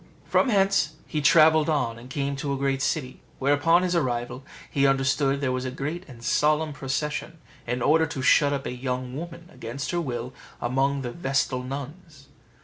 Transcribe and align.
From 0.25 0.49
hence 0.49 0.93
he 1.05 1.21
travelled 1.21 1.69
on, 1.69 1.99
and 1.99 2.09
came 2.09 2.35
to 2.37 2.51
a 2.51 2.57
great 2.57 2.81
city, 2.81 3.21
where, 3.37 3.53
upon 3.53 3.83
his 3.83 3.95
arrival, 3.95 4.43
he 4.67 4.87
understood 4.87 5.41
there 5.41 5.51
was 5.51 5.63
a 5.63 5.69
great 5.69 6.05
and 6.09 6.23
solemn 6.23 6.73
procession, 6.73 7.37
in 7.67 7.83
order 7.83 8.07
to 8.07 8.23
shut 8.23 8.51
up 8.51 8.65
a 8.65 8.71
young 8.73 9.15
woman, 9.15 9.47
against 9.53 9.91
her 9.91 10.01
will, 10.01 10.33
among 10.59 11.03
the 11.03 11.11
vestal 11.11 11.61
nuns. 11.61 12.29